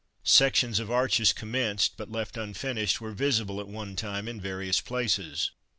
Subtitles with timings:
[0.23, 5.51] Sections of arches commenced, but left unfinished, were visible at one time in various places.